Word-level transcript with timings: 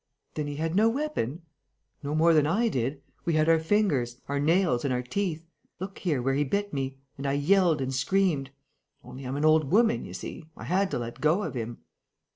"Then 0.33 0.47
he 0.47 0.55
had 0.55 0.73
no 0.75 0.89
weapon?' 0.89 1.43
"No 2.01 2.15
more 2.15 2.33
than 2.33 2.47
I 2.47 2.69
did. 2.69 3.03
We 3.23 3.33
had 3.35 3.47
our 3.47 3.59
fingers, 3.59 4.19
our 4.27 4.39
nails 4.39 4.83
and 4.83 4.91
our 4.91 5.03
teeth. 5.03 5.45
Look 5.79 5.99
here, 5.99 6.23
where 6.23 6.33
he 6.33 6.43
bit 6.43 6.73
me. 6.73 6.97
And 7.19 7.27
I 7.27 7.33
yelled 7.33 7.81
and 7.81 7.93
screamed! 7.93 8.49
Only, 9.03 9.25
I'm 9.25 9.37
an 9.37 9.45
old 9.45 9.69
woman 9.69 10.03
you 10.03 10.15
see.... 10.15 10.49
I 10.57 10.63
had 10.63 10.89
to 10.89 10.97
let 10.97 11.21
go 11.21 11.43
of 11.43 11.53
him...." 11.53 11.81